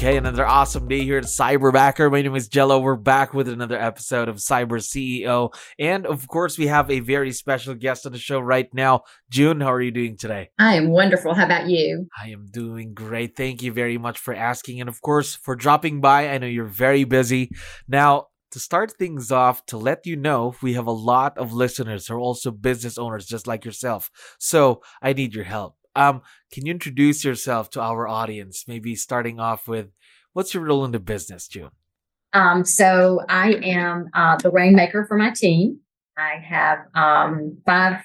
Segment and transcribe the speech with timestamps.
[0.00, 2.10] Okay, another awesome day here at Cyberbacker.
[2.10, 2.78] My name is Jello.
[2.78, 5.52] We're back with another episode of Cyber CEO.
[5.78, 9.02] And of course, we have a very special guest on the show right now.
[9.28, 10.48] June, how are you doing today?
[10.58, 11.34] I am wonderful.
[11.34, 12.08] How about you?
[12.18, 13.36] I am doing great.
[13.36, 14.80] Thank you very much for asking.
[14.80, 16.30] And of course, for dropping by.
[16.30, 17.50] I know you're very busy.
[17.86, 22.06] Now, to start things off, to let you know, we have a lot of listeners
[22.06, 24.10] who are also business owners just like yourself.
[24.38, 25.76] So I need your help.
[25.96, 28.64] Um, can you introduce yourself to our audience?
[28.68, 29.90] Maybe starting off with
[30.32, 31.70] what's your role in the business, June?
[32.32, 35.80] Um, so I am uh, the rainmaker for my team.
[36.16, 38.02] I have um, five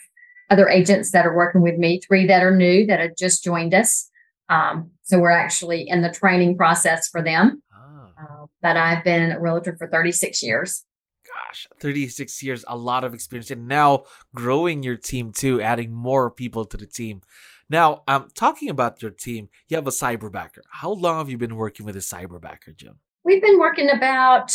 [0.50, 3.74] other agents that are working with me, three that are new that have just joined
[3.74, 4.10] us.
[4.50, 7.62] Um, so we're actually in the training process for them.
[7.74, 8.10] Oh.
[8.20, 10.84] Uh, but I've been a realtor for 36 years.
[11.26, 13.50] Gosh, 36 years, a lot of experience.
[13.52, 17.22] And now growing your team too, adding more people to the team.
[17.70, 20.60] Now, um, talking about your team, you have a cyberbacker.
[20.70, 23.00] How long have you been working with a cyberbacker, Jim?
[23.24, 24.52] We've been working about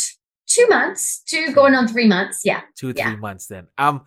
[0.47, 2.41] two months, two going on three months.
[2.45, 2.61] Yeah.
[2.77, 3.09] Two, yeah.
[3.09, 3.67] three months then.
[3.77, 4.05] Um,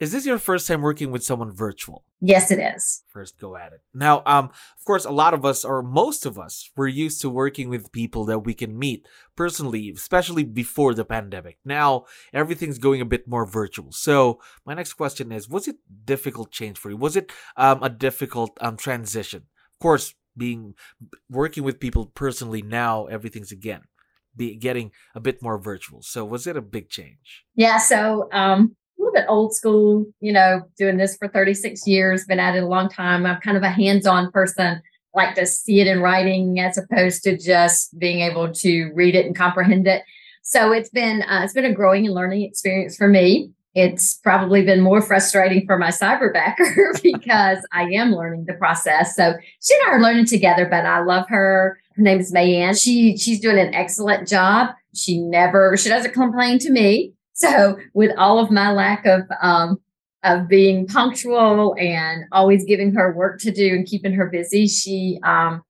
[0.00, 2.04] is this your first time working with someone virtual?
[2.22, 3.02] Yes, it is.
[3.08, 3.82] First go at it.
[3.92, 7.28] Now, um, of course, a lot of us, or most of us, we're used to
[7.28, 9.06] working with people that we can meet
[9.36, 11.58] personally, especially before the pandemic.
[11.66, 13.92] Now, everything's going a bit more virtual.
[13.92, 16.96] So, my next question is: Was it difficult change for you?
[16.96, 19.42] Was it um, a difficult um, transition?
[19.74, 20.74] Of course, being
[21.28, 23.82] working with people personally now, everything's again
[24.36, 26.02] be getting a bit more virtual.
[26.02, 27.44] So, was it a big change?
[27.54, 27.78] Yeah.
[27.78, 28.76] So, um,
[29.10, 32.66] little bit old school, you know, doing this for 36 years, been at it a
[32.66, 33.26] long time.
[33.26, 34.80] I'm kind of a hands on person,
[35.14, 39.26] like to see it in writing as opposed to just being able to read it
[39.26, 40.02] and comprehend it.
[40.42, 43.52] So it's been uh, it's been a growing and learning experience for me.
[43.74, 49.14] It's probably been more frustrating for my cyberbacker because I am learning the process.
[49.14, 51.78] So she and I are learning together, but I love her.
[51.94, 52.80] Her name is Mayanne.
[52.80, 54.70] She she's doing an excellent job.
[54.94, 57.14] She never she doesn't complain to me.
[57.40, 59.80] So with all of my lack of um,
[60.22, 65.18] of being punctual and always giving her work to do and keeping her busy, she
[65.22, 65.62] um,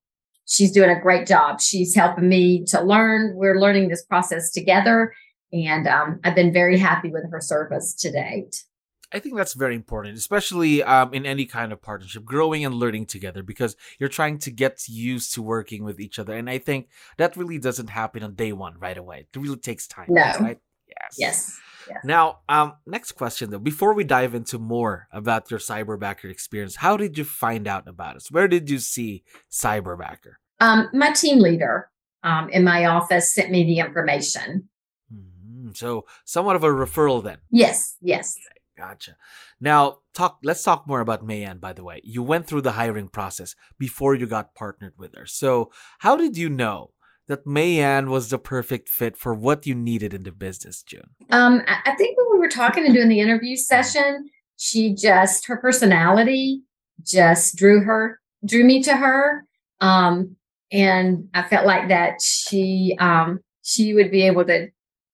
[0.47, 1.61] she's doing a great job.
[1.61, 3.37] She's helping me to learn.
[3.37, 5.15] We're learning this process together,
[5.53, 8.65] and um, I've been very happy with her service to date.
[9.13, 13.07] I think that's very important, especially um, in any kind of partnership, growing and learning
[13.07, 16.35] together because you're trying to get used to working with each other.
[16.35, 19.27] And I think that really doesn't happen on day one right away.
[19.33, 20.07] It really takes time.
[20.09, 20.33] No.
[20.41, 20.59] Right?
[20.89, 21.17] Yes.
[21.19, 21.60] Yes.
[22.05, 23.59] Now, um, next question though.
[23.59, 28.17] Before we dive into more about your cyberbacker experience, how did you find out about
[28.17, 28.31] us?
[28.31, 30.35] Where did you see cyberbacker?
[30.61, 31.91] Um, my team leader
[32.23, 34.69] um, in my office sent me the information.
[35.13, 35.71] Mm-hmm.
[35.75, 37.39] So, somewhat of a referral then.
[37.51, 37.97] Yes.
[38.01, 38.37] Yes.
[38.37, 39.17] Okay, gotcha.
[39.61, 40.39] Now, talk.
[40.43, 41.61] Let's talk more about Mayanne.
[41.61, 45.27] By the way, you went through the hiring process before you got partnered with her.
[45.27, 46.91] So, how did you know
[47.31, 51.11] that Mayanne was the perfect fit for what you needed in the business, June?
[51.31, 55.57] Um, I think when we were talking and doing the interview session, she just her
[55.57, 56.63] personality
[57.03, 59.45] just drew her drew me to her.
[59.81, 60.37] Um,
[60.73, 64.69] and I felt like that she um she would be able to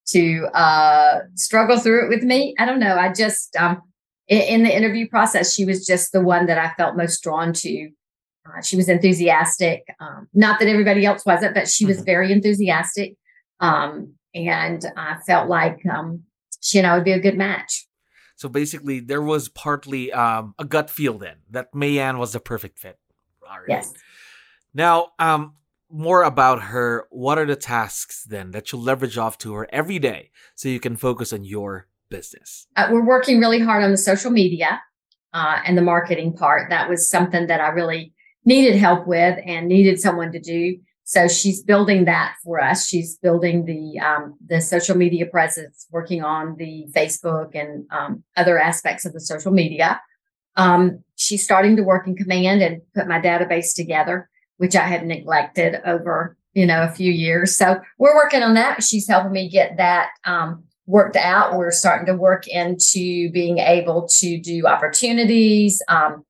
[0.07, 2.55] to uh struggle through it with me.
[2.59, 2.97] I don't know.
[2.97, 3.81] I just um
[4.27, 7.53] in, in the interview process, she was just the one that I felt most drawn
[7.53, 7.89] to
[8.47, 9.85] uh, she was enthusiastic.
[9.99, 12.05] Um, not that everybody else wasn't, but she was mm-hmm.
[12.05, 13.15] very enthusiastic.
[13.59, 16.23] Um, and I felt like um,
[16.61, 17.87] she and I would be a good match.
[18.35, 22.77] So basically, there was partly um, a gut feel then that Mayanne was the perfect
[22.77, 22.99] fit.
[23.67, 23.93] Yes.
[24.73, 25.55] Now, um,
[25.89, 27.07] more about her.
[27.09, 30.79] What are the tasks then that you leverage off to her every day so you
[30.79, 32.67] can focus on your business?
[32.75, 34.81] Uh, we're working really hard on the social media
[35.33, 36.69] uh, and the marketing part.
[36.69, 38.13] That was something that I really
[38.47, 40.77] needed help with and needed someone to do.
[41.03, 42.87] So she's building that for us.
[42.87, 48.57] She's building the um, the social media presence, working on the Facebook and um, other
[48.59, 50.01] aspects of the social media.
[50.55, 55.05] Um, she's starting to work in command and put my database together, which I had
[55.05, 57.55] neglected over you know a few years.
[57.55, 58.81] So we're working on that.
[58.81, 61.57] She's helping me get that um, worked out.
[61.57, 66.25] We're starting to work into being able to do opportunities, um,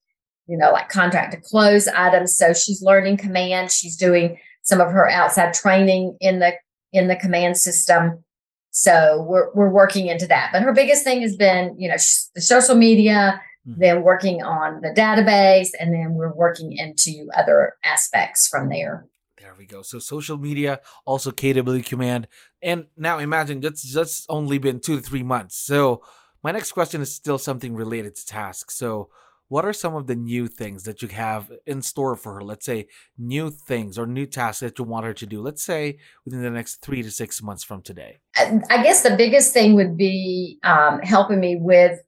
[0.47, 2.35] you know, like contract to close items.
[2.35, 3.71] So she's learning command.
[3.71, 6.53] She's doing some of her outside training in the
[6.93, 8.23] in the command system.
[8.71, 10.49] So we're we're working into that.
[10.51, 11.97] But her biggest thing has been, you know,
[12.35, 13.79] the social media, mm-hmm.
[13.79, 19.05] then working on the database, and then we're working into other aspects from there.
[19.39, 19.81] There we go.
[19.81, 22.27] So social media, also KW Command,
[22.61, 25.55] and now imagine that's that's only been two to three months.
[25.57, 26.03] So
[26.43, 28.75] my next question is still something related to tasks.
[28.75, 29.09] So
[29.49, 32.43] what are some of the new things that you have in store for her?
[32.43, 35.99] Let's say new things or new tasks that you want her to do, let's say
[36.25, 38.19] within the next three to six months from today?
[38.35, 41.99] I guess the biggest thing would be um, helping me with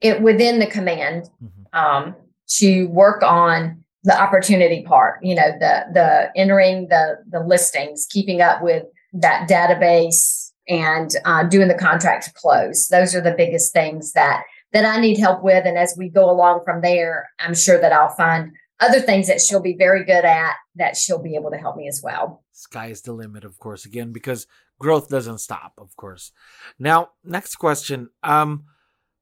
[0.00, 1.78] it within the command mm-hmm.
[1.78, 2.14] um,
[2.48, 8.40] to work on the opportunity part, you know, the the entering the the listings, keeping
[8.40, 12.88] up with that database and uh, doing the contract close.
[12.88, 15.66] Those are the biggest things that that I need help with.
[15.66, 19.40] And as we go along from there, I'm sure that I'll find other things that
[19.40, 22.44] she'll be very good at that she'll be able to help me as well.
[22.52, 24.46] Sky is the limit, of course, again, because
[24.78, 26.32] growth doesn't stop, of course.
[26.78, 28.10] Now, next question.
[28.22, 28.64] Um,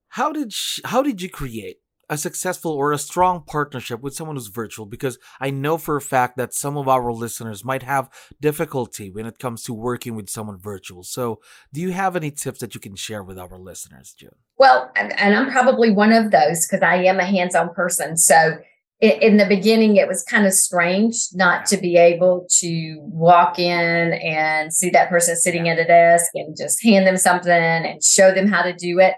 [0.08, 1.78] how did she, how did you create
[2.08, 6.00] a successful or a strong partnership with someone who's virtual because I know for a
[6.00, 8.10] fact that some of our listeners might have
[8.40, 11.02] difficulty when it comes to working with someone virtual.
[11.02, 11.40] So,
[11.72, 14.36] do you have any tips that you can share with our listeners, June?
[14.58, 18.16] Well, and, and I'm probably one of those because I am a hands on person.
[18.16, 18.58] So,
[19.00, 24.14] in the beginning, it was kind of strange not to be able to walk in
[24.14, 28.32] and see that person sitting at a desk and just hand them something and show
[28.32, 29.14] them how to do it.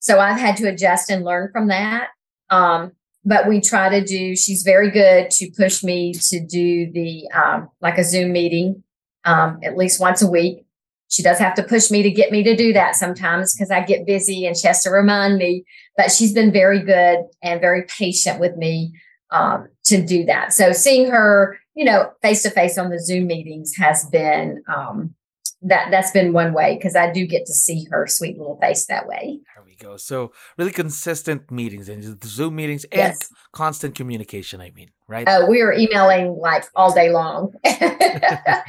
[0.00, 2.08] So I've had to adjust and learn from that.
[2.50, 2.92] Um,
[3.24, 7.68] but we try to do, she's very good to push me to do the, um,
[7.80, 8.84] like a Zoom meeting
[9.24, 10.64] um, at least once a week.
[11.08, 13.80] She does have to push me to get me to do that sometimes because I
[13.80, 15.64] get busy and she has to remind me.
[15.96, 18.92] But she's been very good and very patient with me
[19.30, 20.52] um, to do that.
[20.52, 25.14] So seeing her, you know, face to face on the Zoom meetings has been um,
[25.62, 28.86] that that's been one way because I do get to see her sweet little face
[28.86, 29.40] that way.
[29.54, 29.96] There we go.
[29.96, 33.30] So really consistent meetings and Zoom meetings and yes.
[33.52, 34.60] constant communication.
[34.60, 35.26] I mean, right?
[35.28, 37.54] Oh, we are emailing like all day long.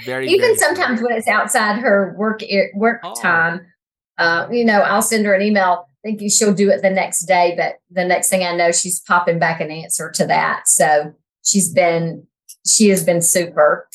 [0.06, 2.42] very even very sometimes when it's outside her work
[2.74, 3.14] work oh.
[3.22, 3.66] time.
[4.18, 7.54] Uh, you know, I'll send her an email thinking she'll do it the next day,
[7.56, 10.68] but the next thing I know, she's popping back an answer to that.
[10.68, 11.14] So
[11.44, 12.26] she's been
[12.66, 13.88] she has been super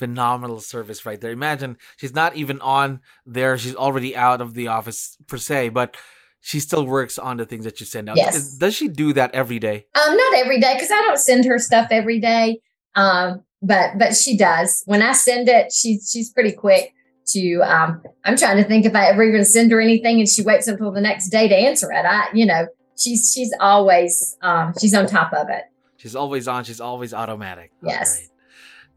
[0.00, 1.30] phenomenal service right there.
[1.30, 5.96] Imagine she's not even on there; she's already out of the office per se, but
[6.40, 8.16] she still works on the things that you send out.
[8.16, 8.56] Yes.
[8.56, 9.86] Does she do that every day?
[9.94, 12.60] Um, not every day because I don't send her stuff every day.
[12.94, 14.82] Um, but but she does.
[14.86, 16.94] When I send it, she's she's pretty quick
[17.28, 17.60] to.
[17.60, 20.66] Um, I'm trying to think if I ever even send her anything, and she waits
[20.66, 22.04] until the next day to answer it.
[22.06, 25.64] I, you know, she's she's always um, she's on top of it.
[25.98, 26.64] She's always on.
[26.64, 27.70] She's always automatic.
[27.82, 28.29] Yes.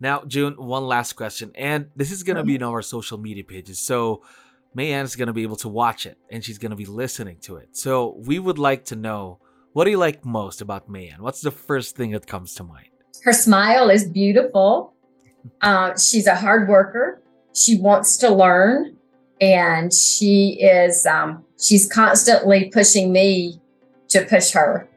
[0.03, 3.79] Now, June, one last question, and this is gonna be in our social media pages.
[3.79, 4.21] So,
[4.77, 7.69] Mayanne is gonna be able to watch it, and she's gonna be listening to it.
[7.71, 9.39] So, we would like to know
[9.71, 11.21] what do you like most about Mayanne?
[11.21, 12.89] What's the first thing that comes to mind?
[13.23, 14.93] Her smile is beautiful.
[15.61, 17.21] Uh, she's a hard worker.
[17.53, 18.95] She wants to learn,
[19.41, 23.59] and she is um, she's constantly pushing me
[24.07, 24.87] to push her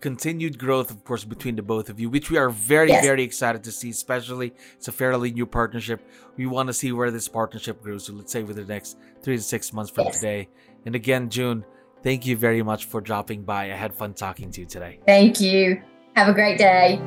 [0.00, 3.04] continued growth, of course, between the both of you, which we are very, yes.
[3.04, 3.90] very excited to see.
[3.90, 6.00] Especially, it's a fairly new partnership.
[6.36, 8.06] We want to see where this partnership grows.
[8.06, 10.16] So let's say within the next three to six months from yes.
[10.16, 10.48] today.
[10.86, 11.64] And again, June,
[12.02, 13.64] thank you very much for dropping by.
[13.72, 15.00] I had fun talking to you today.
[15.06, 15.82] Thank you.
[16.16, 17.00] Have a great day.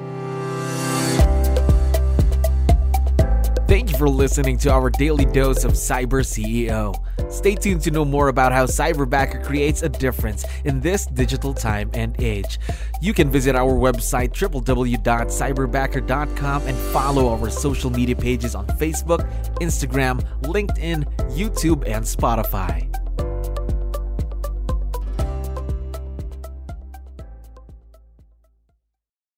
[3.68, 6.94] Thank you for listening to our daily dose of Cyber CEO.
[7.32, 11.90] Stay tuned to know more about how Cyberbacker creates a difference in this digital time
[11.94, 12.60] and age.
[13.02, 20.24] You can visit our website www.cyberbacker.com and follow our social media pages on Facebook, Instagram,
[20.42, 23.01] LinkedIn, YouTube, and Spotify.